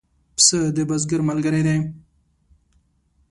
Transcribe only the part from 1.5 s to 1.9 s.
دی.